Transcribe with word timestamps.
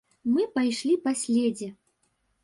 Мы 0.35 0.45
пайшлі 0.55 0.95
па 1.03 1.11
следзе. 1.23 1.67